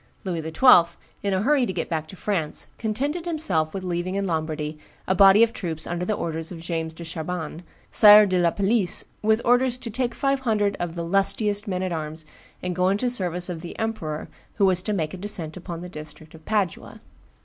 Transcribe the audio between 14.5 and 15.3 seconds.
who was to make a